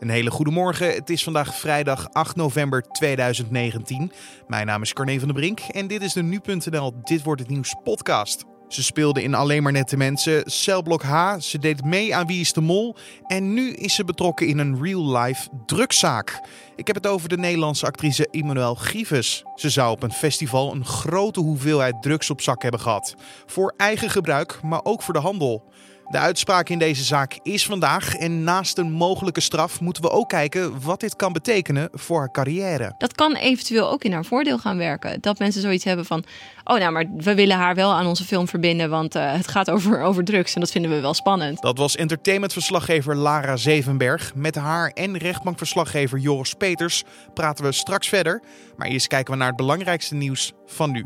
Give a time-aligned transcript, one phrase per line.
[0.00, 0.94] Een hele goede morgen.
[0.94, 4.12] Het is vandaag vrijdag 8 november 2019.
[4.46, 7.50] Mijn naam is Carne van der Brink en dit is de nu.nl Dit wordt het
[7.50, 8.44] nieuws podcast.
[8.68, 12.52] Ze speelde in Alleen maar nette mensen, Celblok H, ze deed mee aan Wie is
[12.52, 12.96] de Mol
[13.26, 16.40] en nu is ze betrokken in een real-life drugszaak.
[16.76, 19.44] Ik heb het over de Nederlandse actrice Emmanuel Grieves.
[19.54, 23.14] Ze zou op een festival een grote hoeveelheid drugs op zak hebben gehad.
[23.46, 25.72] Voor eigen gebruik, maar ook voor de handel.
[26.08, 30.28] De uitspraak in deze zaak is vandaag en naast een mogelijke straf moeten we ook
[30.28, 32.94] kijken wat dit kan betekenen voor haar carrière.
[32.98, 35.20] Dat kan eventueel ook in haar voordeel gaan werken.
[35.20, 36.24] Dat mensen zoiets hebben van,
[36.64, 39.70] oh nou, maar we willen haar wel aan onze film verbinden, want uh, het gaat
[39.70, 41.62] over, over drugs en dat vinden we wel spannend.
[41.62, 44.34] Dat was entertainmentverslaggever Lara Zevenberg.
[44.34, 47.04] Met haar en rechtbankverslaggever Joris Peters
[47.34, 48.42] praten we straks verder.
[48.76, 51.04] Maar eerst kijken we naar het belangrijkste nieuws van nu.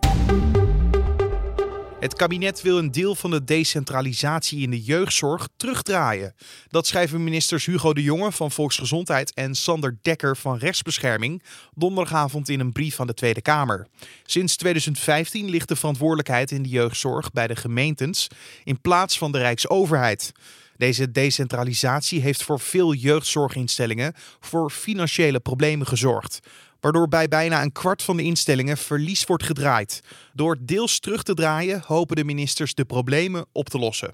[2.00, 6.34] Het kabinet wil een deel van de decentralisatie in de jeugdzorg terugdraaien.
[6.68, 11.42] Dat schrijven ministers Hugo de Jonge van Volksgezondheid en Sander Dekker van Rechtsbescherming
[11.74, 13.87] donderdagavond in een brief aan de Tweede Kamer.
[14.23, 18.29] Sinds 2015 ligt de verantwoordelijkheid in de jeugdzorg bij de gemeentes
[18.64, 20.32] in plaats van de Rijksoverheid.
[20.76, 26.40] Deze decentralisatie heeft voor veel jeugdzorginstellingen voor financiële problemen gezorgd
[26.80, 30.00] waardoor bij bijna een kwart van de instellingen verlies wordt gedraaid.
[30.32, 34.09] Door deels terug te draaien hopen de ministers de problemen op te lossen.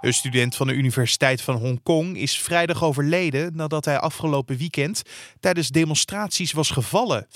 [0.00, 5.02] Een student van de Universiteit van Hongkong is vrijdag overleden nadat hij afgelopen weekend
[5.40, 7.26] tijdens demonstraties was gevallen.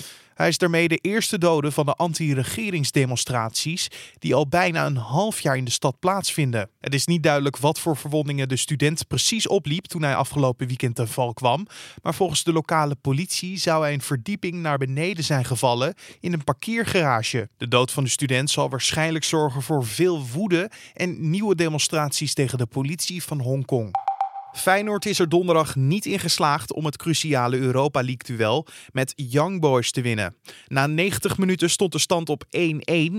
[0.41, 3.89] Hij is daarmee de eerste dode van de anti-regeringsdemonstraties
[4.19, 6.71] die al bijna een half jaar in de stad plaatsvinden.
[6.81, 10.95] Het is niet duidelijk wat voor verwondingen de student precies opliep toen hij afgelopen weekend
[10.95, 11.67] ten val kwam,
[12.03, 16.45] maar volgens de lokale politie zou hij een verdieping naar beneden zijn gevallen in een
[16.45, 17.49] parkeergarage.
[17.57, 22.59] De dood van de student zal waarschijnlijk zorgen voor veel woede en nieuwe demonstraties tegen
[22.59, 24.10] de politie van Hongkong.
[24.53, 29.91] Feyenoord is er donderdag niet in geslaagd om het cruciale Europa League-duel met Young Boys
[29.91, 30.35] te winnen.
[30.67, 32.49] Na 90 minuten stond de stand op 1-1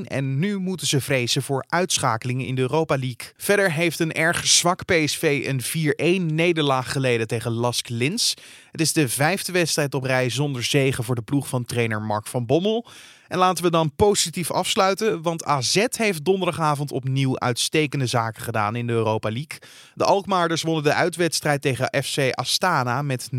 [0.03, 3.31] en nu moeten ze vrezen voor uitschakelingen in de Europa League.
[3.37, 8.33] Verder heeft een erg zwak PSV een 4-1 nederlaag geleden tegen Lask Linz.
[8.71, 12.27] Het is de vijfde wedstrijd op rij zonder zegen voor de ploeg van trainer Mark
[12.27, 12.87] van Bommel.
[13.31, 18.87] En laten we dan positief afsluiten, want AZ heeft donderdagavond opnieuw uitstekende zaken gedaan in
[18.87, 19.59] de Europa League.
[19.93, 23.37] De Alkmaarders wonnen de uitwedstrijd tegen FC Astana met 0-5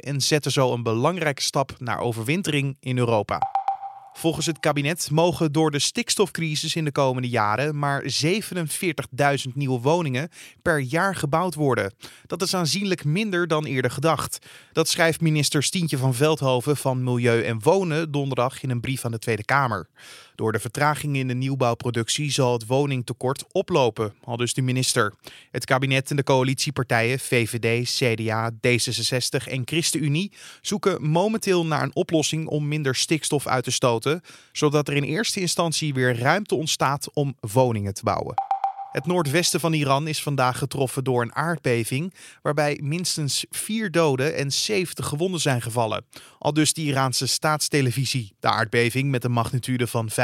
[0.00, 3.59] en zetten zo een belangrijke stap naar overwintering in Europa.
[4.20, 10.28] Volgens het kabinet mogen door de stikstofcrisis in de komende jaren maar 47.000 nieuwe woningen
[10.62, 11.94] per jaar gebouwd worden.
[12.26, 14.38] Dat is aanzienlijk minder dan eerder gedacht.
[14.72, 19.10] Dat schrijft minister Stientje van Veldhoven van Milieu en Wonen donderdag in een brief aan
[19.10, 19.88] de Tweede Kamer.
[20.40, 25.14] Door de vertraging in de nieuwbouwproductie zal het woningtekort oplopen, al dus de minister.
[25.50, 32.46] Het kabinet en de coalitiepartijen VVD, CDA, D66 en ChristenUnie zoeken momenteel naar een oplossing
[32.46, 37.36] om minder stikstof uit te stoten, zodat er in eerste instantie weer ruimte ontstaat om
[37.40, 38.49] woningen te bouwen.
[38.92, 44.52] Het noordwesten van Iran is vandaag getroffen door een aardbeving, waarbij minstens vier doden en
[44.52, 46.04] 70 gewonden zijn gevallen.
[46.38, 48.32] Al dus de Iraanse staatstelevisie.
[48.40, 50.14] De aardbeving met een magnitude van 5,8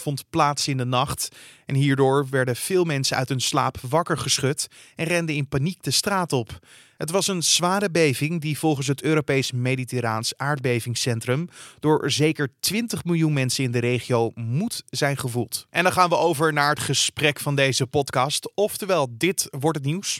[0.00, 1.28] vond plaats in de nacht
[1.66, 5.90] en hierdoor werden veel mensen uit hun slaap wakker geschud en renden in paniek de
[5.90, 6.58] straat op.
[6.98, 11.48] Het was een zware beving die volgens het Europees Mediterraans Aardbevingscentrum
[11.80, 15.66] door zeker 20 miljoen mensen in de regio moet zijn gevoeld.
[15.70, 19.86] En dan gaan we over naar het gesprek van deze podcast, oftewel dit wordt het
[19.86, 20.18] nieuws.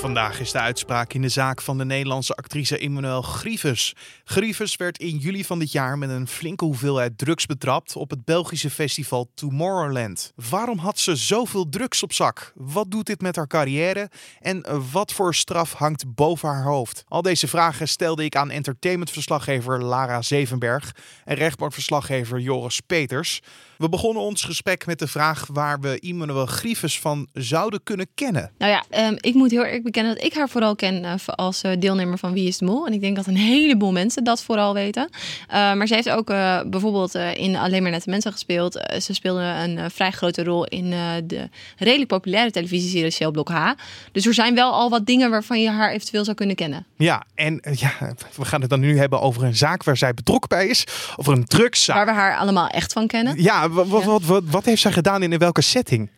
[0.00, 3.94] Vandaag is de uitspraak in de zaak van de Nederlandse actrice Emmanuel Grieves.
[4.24, 8.24] Grieves werd in juli van dit jaar met een flinke hoeveelheid drugs betrapt op het
[8.24, 10.32] Belgische festival Tomorrowland.
[10.50, 12.52] Waarom had ze zoveel drugs op zak?
[12.54, 14.10] Wat doet dit met haar carrière?
[14.40, 17.04] En wat voor straf hangt boven haar hoofd?
[17.08, 20.94] Al deze vragen stelde ik aan entertainmentverslaggever Lara Zevenberg
[21.24, 23.40] en rechtbankverslaggever Joris Peters.
[23.78, 28.50] We begonnen ons gesprek met de vraag waar we Emmanuel Grieves van zouden kunnen kennen.
[28.58, 31.64] Nou ja, um, ik moet heel erg bekennen dat ik haar vooral ken uh, als
[31.64, 32.86] uh, deelnemer van Wie is de Mol.
[32.86, 35.08] En ik denk dat een heleboel mensen dat vooral weten.
[35.12, 35.16] Uh,
[35.48, 36.26] maar ze heeft ook
[36.70, 38.80] bijvoorbeeld in Alleen maar Nette Mensen gespeeld.
[39.02, 40.90] ze speelde een vrij grote rol in
[41.26, 43.70] de redelijk populaire televisieserie Shell Blok H.
[44.12, 46.86] Dus er zijn wel al wat dingen waarvan je haar eventueel zou kunnen kennen.
[46.96, 47.92] Ja, en ja,
[48.36, 50.86] we gaan het dan nu hebben over een zaak waar zij betrokken bij is.
[51.16, 51.96] Over een drugszaak.
[51.96, 53.42] Waar we haar allemaal echt van kennen.
[53.42, 56.10] Ja, wat, wat, wat, wat heeft zij gedaan in welke setting?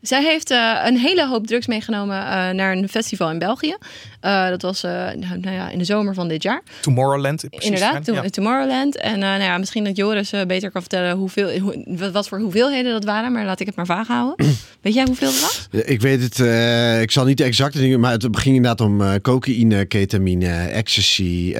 [0.00, 3.76] Zij heeft uh, een hele hoop drugs meegenomen uh, naar een festival in België.
[4.24, 6.62] Uh, dat was nou, nou, ja, in de zomer van dit jaar.
[6.80, 7.44] Tomorrowland.
[7.44, 8.28] Inderdaad, to ja.
[8.28, 8.96] Tomorrowland.
[8.96, 13.04] En nou ja, misschien dat Joris beter kan vertellen hoeveel, hoe, wat voor hoeveelheden dat
[13.04, 13.32] waren.
[13.32, 14.46] Maar laat ik het maar vaag houden.
[14.82, 15.68] weet jij hoeveel het was?
[15.84, 16.38] Ik weet het.
[17.02, 21.56] ik zal niet de exacte dingen, maar het ging inderdaad om cocaïne, ketamine, ecstasy,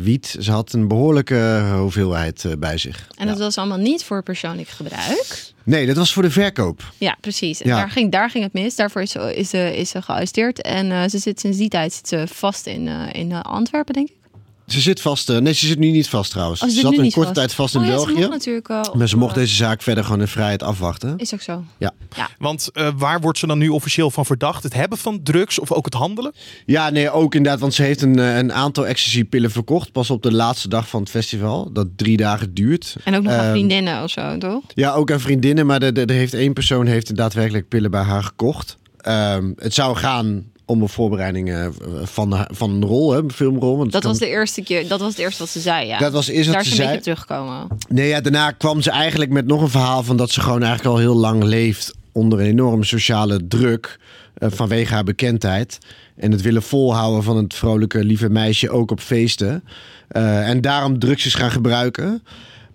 [0.00, 0.36] wiet.
[0.40, 3.08] Ze had een behoorlijke hoeveelheid bij zich.
[3.16, 5.52] En dat was allemaal niet voor persoonlijk gebruik.
[5.64, 6.92] Nee, dat was voor de verkoop.
[6.98, 7.62] Ja, precies.
[7.62, 8.76] En daar, ging, daar ging het mis.
[8.76, 10.62] Daarvoor is ze, is is ze gearresteerd.
[10.62, 13.94] En uh, ze zit sinds die tijd zit ze vast in, uh, in uh, Antwerpen,
[13.94, 14.23] denk ik.
[14.66, 15.30] Ze zit vast.
[15.30, 16.62] Uh, nee, ze zit nu niet vast trouwens.
[16.62, 17.34] Oh, ze, ze zat een korte vast.
[17.34, 18.22] tijd vast in oh, ja, België.
[18.22, 21.14] Ze natuurlijk, uh, maar ze mocht deze zaak verder gewoon in vrijheid afwachten.
[21.16, 21.64] Is ook zo.
[21.78, 21.92] Ja.
[22.16, 22.28] ja.
[22.38, 24.62] Want uh, waar wordt ze dan nu officieel van verdacht?
[24.62, 26.32] Het hebben van drugs of ook het handelen?
[26.66, 27.60] Ja, nee, ook inderdaad.
[27.60, 29.92] Want ze heeft een, een aantal ecstasy-pillen verkocht.
[29.92, 31.72] Pas op de laatste dag van het festival.
[31.72, 32.96] Dat drie dagen duurt.
[33.04, 34.62] En ook nog aan vriendinnen of zo, toch?
[34.74, 35.66] Ja, ook aan vriendinnen.
[35.66, 38.76] Maar er heeft één persoon heeft daadwerkelijk pillen bij haar gekocht.
[39.08, 41.66] Um, het zou gaan om een voorbereiding uh,
[42.02, 43.76] van, van een rol, hè, een filmrol.
[43.76, 45.98] Want dat was de eerste keer, dat was het eerste wat ze zei, ja.
[45.98, 46.88] Dat was eerst wat Daar ze is zei.
[46.88, 47.66] een beetje teruggekomen.
[47.88, 50.94] Nee, ja, daarna kwam ze eigenlijk met nog een verhaal van dat ze gewoon eigenlijk
[50.94, 53.98] al heel lang leeft onder een enorme sociale druk
[54.38, 55.78] uh, vanwege haar bekendheid.
[56.16, 59.64] En het willen volhouden van het vrolijke, lieve meisje ook op feesten.
[60.12, 62.22] Uh, en daarom drugs is gaan gebruiken.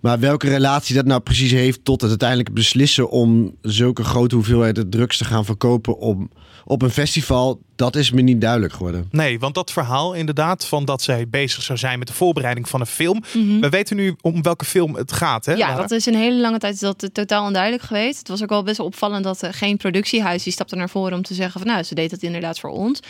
[0.00, 4.90] Maar welke relatie dat nou precies heeft tot het uiteindelijk beslissen om zulke grote hoeveelheden
[4.90, 6.30] drugs te gaan verkopen om,
[6.64, 9.08] op een festival, dat is me niet duidelijk geworden.
[9.10, 12.80] Nee, want dat verhaal inderdaad van dat zij bezig zou zijn met de voorbereiding van
[12.80, 13.22] een film.
[13.60, 15.46] We weten nu om welke film het gaat.
[15.46, 15.52] Hè?
[15.52, 18.18] Ja, dat is een hele lange tijd dat totaal onduidelijk geweest.
[18.18, 21.16] Het was ook wel best wel opvallend dat er geen productiehuis die stapte naar voren
[21.16, 23.00] om te zeggen van nou, ze deed het inderdaad voor ons.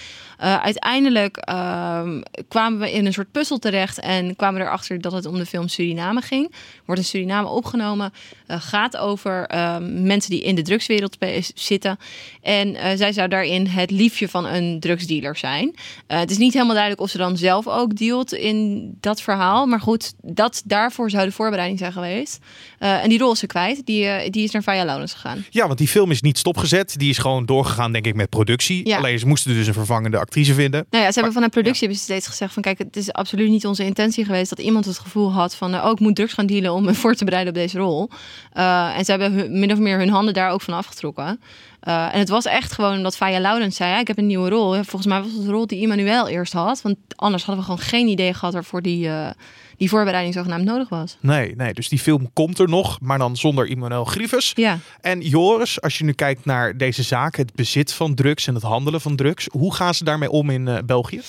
[0.40, 2.02] Uh, uiteindelijk uh,
[2.48, 5.68] kwamen we in een soort puzzel terecht en kwamen erachter dat het om de film
[5.68, 6.54] Suriname ging.
[6.84, 8.12] Wordt in Suriname opgenomen,
[8.46, 11.16] uh, gaat over ehm, mensen die in de drugswereld
[11.54, 11.98] zitten.
[12.42, 15.74] En eh, zij zou daarin het liefje van een drugsdealer zijn.
[16.08, 19.66] Uh, het is niet helemaal duidelijk of ze dan zelf ook dealt in dat verhaal.
[19.66, 22.38] Maar goed, dat, daarvoor zou de voorbereiding zijn geweest.
[22.80, 23.86] Uh, en die rol is ze kwijt.
[23.86, 25.44] Die, uh, die is naar Vaya Laurens gegaan.
[25.50, 26.98] Ja, want die film is niet stopgezet.
[26.98, 28.88] Die is gewoon doorgegaan, denk ik, met productie.
[28.88, 28.96] Ja.
[28.96, 30.86] Alleen ze moesten dus een vervangende actrice vinden.
[30.90, 32.62] Nou ja, ze hebben van de productie hebben ze steeds gezegd van...
[32.62, 34.50] kijk, het is absoluut niet onze intentie geweest...
[34.50, 35.74] dat iemand het gevoel had van...
[35.74, 38.10] oh, ik moet drugs gaan dealen om me voor te bereiden op deze rol.
[38.52, 41.40] en ze hebben hun, min of meer hun handen daar ook van afgetrokken.
[41.88, 44.48] Uh, en het was echt gewoon omdat Faya Laurens zei: ja, Ik heb een nieuwe
[44.48, 44.72] rol.
[44.72, 46.82] Volgens mij was het de rol die Emmanuel eerst had.
[46.82, 49.30] Want anders hadden we gewoon geen idee gehad waarvoor die, uh,
[49.76, 51.16] die voorbereiding zogenaamd nodig was.
[51.20, 54.52] Nee, nee, dus die film komt er nog, maar dan zonder Emmanuel Grievous.
[54.54, 54.78] Ja.
[55.00, 58.62] En Joris, als je nu kijkt naar deze zaak, het bezit van drugs en het
[58.62, 61.20] handelen van drugs, hoe gaan ze daarmee om in uh, België?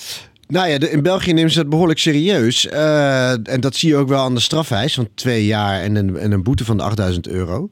[0.52, 2.66] Nou ja, in België nemen ze dat behoorlijk serieus.
[2.66, 6.16] Uh, en dat zie je ook wel aan de strafeis van twee jaar en een,
[6.16, 7.70] en een boete van de 8000 euro.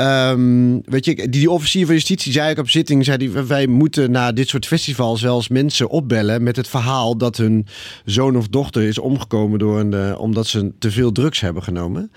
[0.00, 4.10] Um, weet je, die, officier van justitie zei ook op zitting, zei die, wij moeten
[4.10, 7.66] na dit soort festivals eens mensen opbellen met het verhaal dat hun
[8.04, 12.10] zoon of dochter is omgekomen door uh, omdat ze te veel drugs hebben genomen.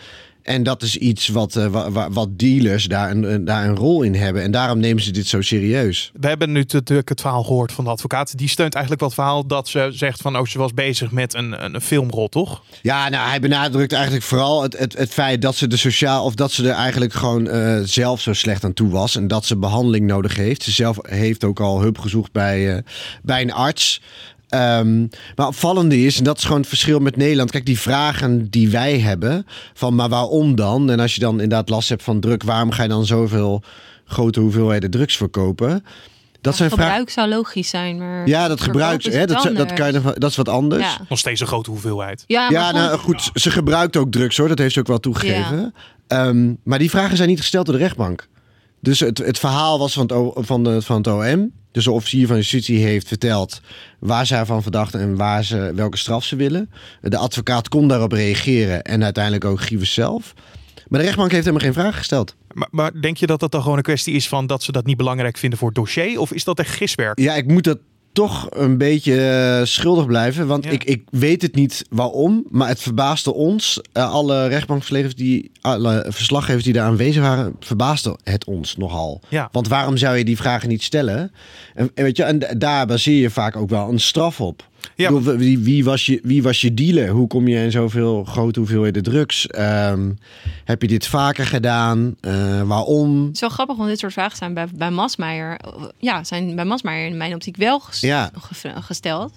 [0.44, 4.16] En dat is iets wat, uh, wat, wat, dealers daar een, daar een rol in
[4.16, 4.42] hebben.
[4.42, 6.12] En daarom nemen ze dit zo serieus.
[6.20, 8.38] We hebben nu natuurlijk het verhaal gehoord van de advocaat.
[8.38, 10.38] Die steunt eigenlijk wat verhaal dat ze zegt van...
[10.38, 12.64] oh, ze was bezig met een, een filmrol, toch?
[12.82, 16.26] Ja, nou, hij benadrukt eigenlijk vooral het, het, het feit dat ze de sociaal...
[16.26, 19.16] of dat ze er eigenlijk gewoon uh, zelf zo slecht aan toe was.
[19.16, 20.64] En dat ze behandeling nodig heeft.
[20.64, 22.82] Ze zelf heeft ook al hulp gezocht bij, uh,
[23.24, 24.02] bij een arts...
[24.56, 27.52] Um, maar opvallende is, en dat is gewoon het verschil met Nederland.
[27.52, 30.90] Kijk, die vragen die wij hebben, van maar waarom dan?
[30.90, 33.64] En als je dan inderdaad last hebt van druk, waarom ga je dan zoveel
[34.06, 35.84] grote hoeveelheden drugs verkopen?
[36.42, 39.92] Dat ja, zijn gebruik zou logisch zijn, maar ja, dat gebruik, hè, dat, dat, kan
[39.92, 40.84] je, dat is wat anders.
[40.84, 41.06] Ja.
[41.10, 42.24] Nog steeds een grote hoeveelheid.
[42.28, 42.74] Ja, ja goed.
[42.74, 45.74] nou goed, ze gebruikt ook drugs hoor, dat heeft ze ook wel toegegeven.
[46.08, 46.28] Ja.
[46.28, 48.28] Um, maar die vragen zijn niet gesteld door de rechtbank.
[48.80, 51.52] Dus het, het verhaal was van het, o, van, de, van het OM.
[51.72, 53.62] Dus de officier van justitie heeft verteld
[54.00, 56.70] waar ze ervan verdachten en waar ze, welke straf ze willen.
[57.02, 60.34] De advocaat kon daarop reageren en uiteindelijk ook Grievous zelf.
[60.88, 62.36] Maar de rechtbank heeft helemaal geen vraag gesteld.
[62.54, 64.86] Maar, maar, denk je dat dat dan gewoon een kwestie is van dat ze dat
[64.86, 66.20] niet belangrijk vinden voor het dossier?
[66.20, 67.20] Of is dat echt giswerk?
[67.20, 67.78] Ja, ik moet dat
[68.14, 69.16] toch een beetje
[69.60, 70.48] uh, schuldig blijven.
[70.48, 70.70] Want ja.
[70.70, 72.46] ik, ik weet het niet waarom.
[72.50, 73.82] Maar het verbaasde ons.
[73.94, 77.56] Uh, alle rechtbankverslaggevers die, alle verslaggevers die daar aanwezig waren.
[77.60, 79.22] Verbaasde het ons nogal.
[79.28, 79.50] Ja.
[79.52, 81.32] Want waarom zou je die vragen niet stellen?
[81.74, 84.70] En, en weet je, en daar baseer je vaak ook wel een straf op.
[84.96, 85.12] Ja.
[85.12, 87.10] Bedoel, wie, wie, was je, wie was je dealer?
[87.10, 89.48] Hoe kom je in zoveel grote hoeveelheden drugs?
[89.58, 90.18] Um,
[90.64, 92.16] heb je dit vaker gedaan?
[92.22, 93.26] Uh, waarom?
[93.26, 95.60] Het is wel grappig, want dit soort vragen zijn bij, bij Masmeijer...
[96.00, 98.32] Ja, zijn bij Masmeijer in mijn optiek wel ges ja.
[98.64, 99.32] gesteld.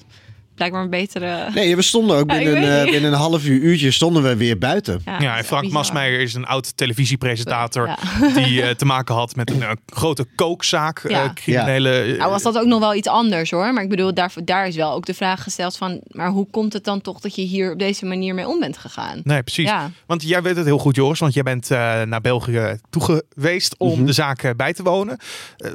[0.54, 1.50] Blijkbaar een betere...
[1.54, 2.90] Nee, we stonden ook binnen, eh, niet.
[2.92, 5.00] binnen een half uur, uurtje stonden we weer buiten.
[5.04, 5.78] Ja, en Frank bizar.
[5.80, 7.96] Masmeijer is een oud televisiepresentator Ja.
[8.44, 11.32] die eh, te maken had met een eh, grote kookzaak, eh, Ja.
[11.34, 12.14] criminele...
[12.18, 13.72] Nou was dat ook nog wel iets anders hoor.
[13.72, 16.00] Maar ik bedoel, daar, daar is wel ook de vraag gesteld van...
[16.06, 18.78] maar hoe komt het dan toch dat je hier op deze manier mee om bent
[18.78, 19.20] gegaan?
[19.24, 19.68] Nee, precies.
[19.68, 19.90] Ja.
[20.06, 21.18] Want jij weet het heel goed, Joris.
[21.18, 24.04] Want jij bent eh, naar België toegeweest om Mhm.
[24.06, 25.16] de zaak bij te wonen.
[25.56, 25.70] Eh,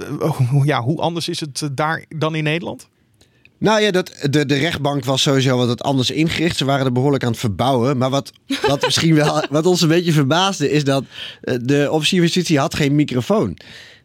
[0.49, 2.87] hoe- ja, hoe anders is het daar dan in Nederland?
[3.59, 6.57] Nou ja, dat, de, de rechtbank was sowieso wat anders ingericht.
[6.57, 7.97] Ze waren er behoorlijk aan het verbouwen.
[7.97, 8.31] Maar wat,
[8.67, 11.03] wat misschien wel wat ons een beetje verbaasde, is dat
[11.41, 13.57] eh, de officier van justitie had geen microfoon.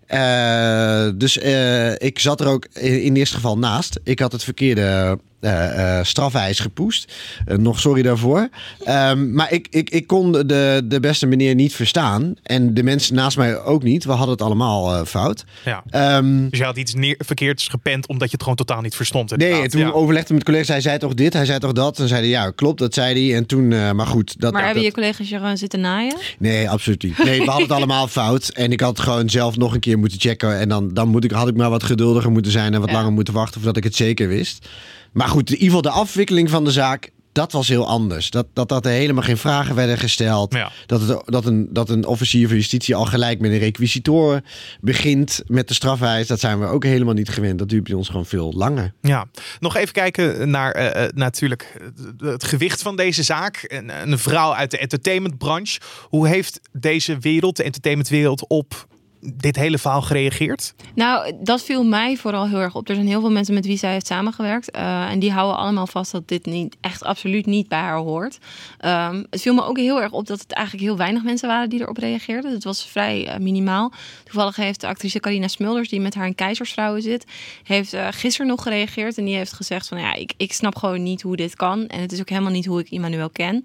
[0.06, 4.00] Eh, dus eh, ik zat er ook in, in eerste geval naast.
[4.04, 7.12] Ik had het verkeerde eh eh strafeis gepoest.
[7.46, 8.48] Eh, nog sorry daarvoor.
[8.84, 12.34] Ehm, maar ik, ik, ik kon de, de beste meneer niet verstaan.
[12.42, 14.04] En de mensen naast mij ook niet.
[14.04, 15.44] We hadden het allemaal eh, fout.
[15.64, 15.82] Ja.
[15.90, 19.30] Ehm, Dus je had iets neer, verkeerds gepend omdat je het gewoon totaal niet verstond.
[19.30, 19.70] Nee, en inderdaad.
[19.70, 19.90] toen Ja.
[19.90, 20.68] overlegde met collega's.
[20.68, 21.98] Hij zei toch dit, hij zei toch dat.
[21.98, 23.36] En zeiden ja, klopt, dat zei hij.
[23.36, 24.34] En toen, eh, maar goed.
[24.40, 26.16] Dat, Maar dat- hebben je collega's je gewoon zitten naaien?
[26.38, 27.24] Nee, absoluut niet.
[27.24, 28.48] Nee, we hadden het allemaal fout.
[28.48, 30.58] En ik had gewoon zelf nog een keer moeten checken.
[30.58, 32.94] En dan, dan moet ik, had ik maar wat geduldiger moeten zijn en wat Ja.
[32.96, 34.68] langer moeten wachten voordat ik het zeker wist.
[35.14, 38.30] Maar goed, in ieder geval de afwikkeling van de zaak, dat was heel anders.
[38.30, 40.54] Dat, dat, dat er helemaal geen vragen werden gesteld.
[40.54, 40.72] Ja.
[40.86, 44.40] Dat, het, dat, een, dat een officier van justitie al gelijk met een requisitor
[44.80, 46.26] begint met de strafeis.
[46.26, 47.58] Dat zijn we ook helemaal niet gewend.
[47.58, 48.92] Dat duurt bij ons gewoon veel langer.
[49.00, 49.26] Ja,
[49.60, 51.80] nog even kijken naar eh, eh, natuurlijk
[52.18, 53.64] het gewicht van deze zaak.
[53.66, 55.80] Een, een vrouw uit de entertainmentbranche.
[56.02, 58.86] Hoe heeft deze wereld, de entertainmentwereld, op
[59.34, 60.74] dit hele verhaal gereageerd?
[60.94, 62.88] Nou, dat viel mij vooral heel erg op.
[62.88, 64.70] Er zijn heel veel mensen met wie zij heeft samengewerkt.
[64.70, 68.38] eh, en die houden allemaal vast dat dit niet, echt absoluut niet bij haar hoort.
[68.78, 71.70] Ehm, het viel me ook heel erg op dat het eigenlijk heel weinig mensen waren
[71.70, 72.52] die erop reageerden.
[72.52, 73.92] Het was vrij eh, minimaal.
[74.24, 77.24] Toevallig heeft de actrice Carina Smulders, die met haar in Keizersvrouwen zit,
[77.62, 79.18] heeft eh, gisteren nog gereageerd.
[79.18, 81.86] En die heeft gezegd van ja, ik, ik snap gewoon niet hoe dit kan.
[81.86, 83.64] En het is ook helemaal niet hoe ik Immanuel ken.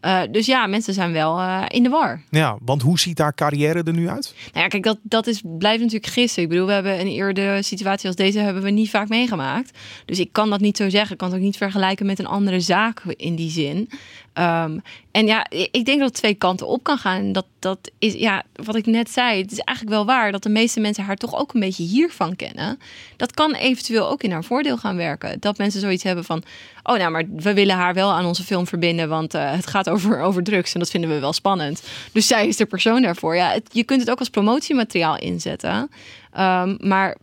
[0.00, 2.22] Eh, dus ja, mensen zijn wel in de war.
[2.30, 4.34] Ja, want hoe ziet haar carrière er nu uit?
[4.52, 6.42] Nou ja, kijk, dat, dat is, blijft natuurlijk gissen.
[6.42, 9.78] Ik bedoel, we hebben een eerdere situatie als deze hebben we niet vaak meegemaakt.
[10.04, 11.12] Dus ik kan dat niet zo zeggen.
[11.12, 13.88] Ik kan het ook niet vergelijken met een andere zaak in die zin.
[14.32, 14.78] Ehm,
[15.10, 17.32] en ja, ik denk dat het twee kanten op kan gaan.
[17.32, 20.48] Dat, dat is, ja, wat ik net zei, het is eigenlijk wel waar dat de
[20.48, 22.78] meeste mensen haar toch ook een beetje hiervan kennen.
[23.16, 25.40] Dat kan eventueel ook in haar voordeel gaan werken.
[25.40, 26.42] Dat mensen zoiets hebben van,
[26.82, 29.88] oh nou, maar we willen haar wel aan onze film verbinden, want eh, het gaat
[29.88, 31.82] over, over drugs en dat vinden we wel spannend.
[32.12, 33.36] Dus zij is de persoon daarvoor.
[33.36, 35.90] Ja, je kunt het ook als promotiemateriaal inzetten.
[36.32, 37.16] Ehm, maar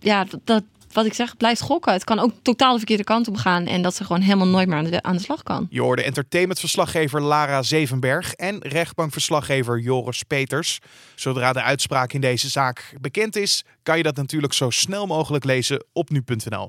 [0.00, 1.92] ja, dat, wat ik zeg, blijft gokken.
[1.92, 4.68] Het kan ook totaal de verkeerde kant op gaan en dat ze gewoon helemaal nooit
[4.68, 5.66] meer aan de, aan de slag kan.
[5.70, 10.78] Je hoorde entertainmentverslaggever Lara Zevenberg en rechtbankverslaggever Joris Peters.
[11.14, 15.44] Zodra de uitspraak in deze zaak bekend is, kan je dat natuurlijk zo snel mogelijk
[15.44, 16.66] lezen op nu.nl.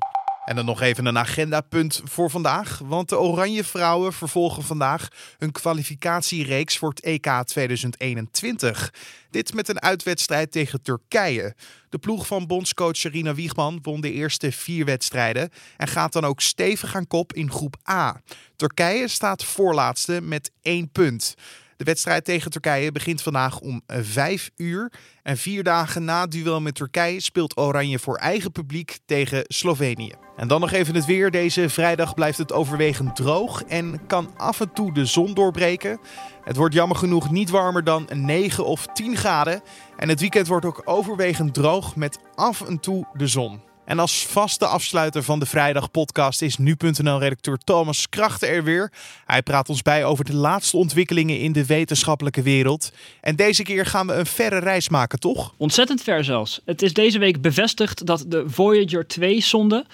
[0.50, 2.80] En dan nog even een agendapunt voor vandaag.
[2.84, 8.92] Want de Oranje Vrouwen vervolgen vandaag hun kwalificatiereeks voor het EK 2021.
[9.30, 11.54] Dit met een uitwedstrijd tegen Turkije.
[11.88, 16.40] De ploeg van bondscoach Serena Wiegman won de eerste vier wedstrijden en gaat dan ook
[16.40, 18.20] stevig aan kop in groep A.
[18.56, 21.34] Turkije staat voorlaatste met één punt.
[21.80, 24.92] De wedstrijd tegen Turkije begint vandaag om 5 uur.
[25.22, 30.12] En vier dagen na het duel met Turkije speelt Oranje voor eigen publiek tegen Slovenië.
[30.36, 31.30] En dan nog even het weer.
[31.30, 36.00] Deze vrijdag blijft het overwegend droog en kan af en toe de zon doorbreken.
[36.44, 39.62] Het wordt jammer genoeg niet warmer dan 9 of 10 graden.
[39.96, 43.69] En het weekend wordt ook overwegend droog met af en toe de zon.
[43.90, 48.92] En als vaste afsluiter van de Vrijdag podcast is nu.nl-redacteur Thomas Krachten er weer.
[49.26, 52.92] Hij praat ons bij over de laatste ontwikkelingen in de wetenschappelijke wereld.
[53.20, 55.54] En deze keer gaan we een verre reis maken, toch?
[55.56, 56.60] Ontzettend ver zelfs.
[56.64, 59.84] Het is deze week bevestigd dat de Voyager 2-sonde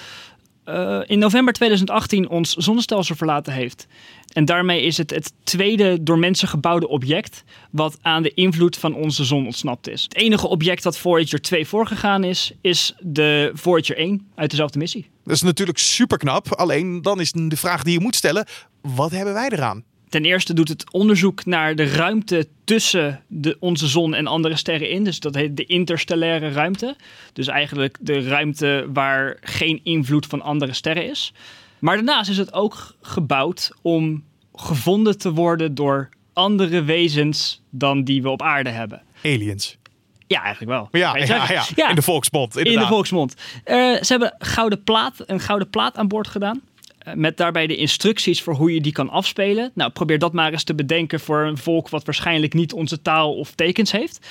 [0.64, 3.86] eh, in november 2018 ons zonnestelsel verlaten heeft.
[4.36, 8.94] En daarmee is het het tweede door mensen gebouwde object wat aan de invloed van
[8.94, 10.02] onze zon ontsnapt is.
[10.02, 15.08] Het enige object dat Voyager 2 voorgegaan is, is de Voyager 1 uit dezelfde missie.
[15.24, 16.52] Dat is natuurlijk super knap.
[16.52, 18.46] Alleen dan is de vraag die je moet stellen:
[18.80, 19.84] wat hebben wij eraan?
[20.08, 24.90] Ten eerste doet het onderzoek naar de ruimte tussen de, onze zon en andere sterren
[24.90, 25.04] in.
[25.04, 26.96] Dus dat heet de interstellaire ruimte.
[27.32, 31.32] Dus eigenlijk de ruimte waar geen invloed van andere sterren is.
[31.78, 38.22] Maar daarnaast is het ook gebouwd om gevonden te worden door andere wezens dan die
[38.22, 39.02] we op aarde hebben.
[39.24, 39.76] Aliens.
[40.26, 40.88] Ja, eigenlijk wel.
[41.76, 42.56] Ja, in de volksmond.
[42.56, 43.34] In de volksmond.
[43.64, 46.60] Eh, ze hebben gouden plaat, een gouden plaat aan boord gedaan.
[46.98, 49.70] eh, Met daarbij de instructies voor hoe je die kan afspelen.
[49.74, 53.34] Nou, probeer dat maar eens te bedenken voor een volk wat waarschijnlijk niet onze taal
[53.34, 54.26] of tekens heeft.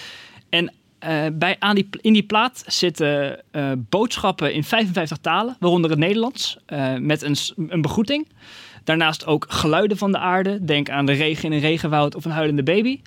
[0.49, 0.73] En
[1.05, 5.99] Eh, bij, aan die, in die plaat zitten uh, boodschappen in 55 talen, waaronder het
[5.99, 7.35] Nederlands, uh, met een,
[7.69, 8.27] een begroeting.
[8.83, 10.65] Daarnaast ook geluiden van de aarde.
[10.65, 13.01] Denk aan de regen in een regenwoud of een huilende baby.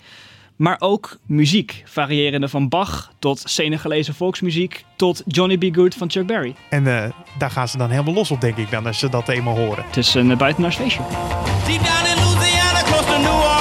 [0.56, 5.74] Maar ook muziek, variërende van Bach tot Senegalese volksmuziek tot Johnny B.
[5.74, 6.54] Good van Chuck Berry.
[6.70, 7.04] En uh,
[7.38, 9.84] daar gaan ze dan helemaal los op, denk ik, dan als ze dat eenmaal horen.
[9.86, 11.02] Het is een buitenaars feestje.
[11.66, 13.57] Deep down in Louisiana, close to New Orleans,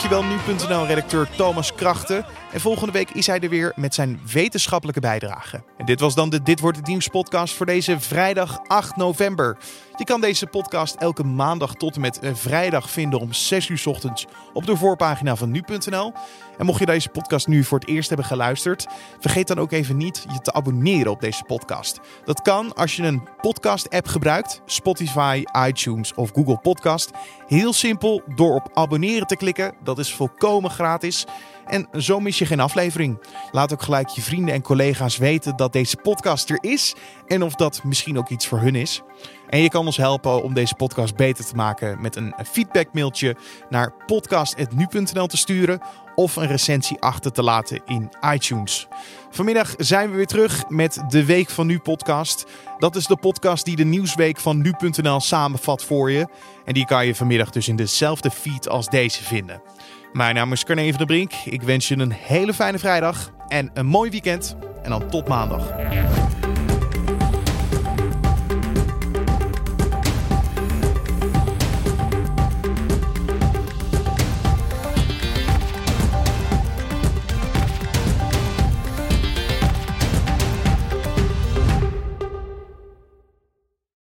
[0.00, 2.24] Dankjewel nu.nl-redacteur Thomas Krachten.
[2.52, 5.62] En volgende week is hij er weer met zijn wetenschappelijke bijdrage.
[5.76, 9.56] En dit was dan de Dit Wordt Het Nieuws podcast voor deze vrijdag 8 november.
[10.00, 13.82] Je kan deze podcast elke maandag tot en met eh, vrijdag vinden om 6 uur
[13.84, 16.12] ochtends op de voorpagina van nu.nl.
[16.58, 18.86] En mocht je deze podcast nu voor het eerst hebben geluisterd,
[19.18, 22.00] vergeet dan ook even niet je te abonneren op deze podcast.
[22.24, 27.10] Dat kan als je een podcast-app gebruikt, Spotify, iTunes of Google Podcast.
[27.46, 29.74] Heel simpel door op abonneren te klikken.
[29.82, 31.26] Dat is volkomen gratis.
[31.70, 33.18] En zo mis je geen aflevering.
[33.50, 36.94] Laat ook gelijk je vrienden en collega's weten dat deze podcast er is
[37.26, 39.02] en of dat misschien ook iets voor hun is.
[39.48, 43.36] En je kan ons helpen om deze podcast beter te maken met een feedbackmailtje
[43.68, 45.80] naar podcast.nu.nl te sturen
[46.14, 48.88] of een recensie achter te laten in iTunes.
[49.30, 52.46] Vanmiddag zijn we weer terug met de Week van Nu podcast.
[52.78, 56.28] Dat is de podcast die de nieuwsweek van nu.nl samenvat voor je.
[56.64, 59.62] En die kan je vanmiddag dus in dezelfde feed als deze vinden.
[60.12, 61.32] Mijn naam is Carne van der Brink.
[61.44, 64.56] Ik wens je een hele fijne vrijdag en een mooi weekend.
[64.82, 65.68] En dan tot maandag.